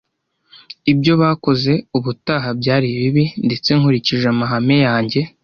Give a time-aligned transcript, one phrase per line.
[0.91, 5.19] Ibyo bakoze ubutaha byari bibi, ndetse nkurikije amahame yanjye.